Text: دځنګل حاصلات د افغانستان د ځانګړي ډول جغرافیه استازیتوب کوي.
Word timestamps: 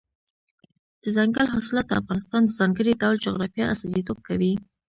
دځنګل 1.03 1.47
حاصلات 1.53 1.85
د 1.87 1.93
افغانستان 2.01 2.41
د 2.45 2.49
ځانګړي 2.59 2.93
ډول 3.01 3.15
جغرافیه 3.25 3.65
استازیتوب 3.73 4.17
کوي. 4.27 4.53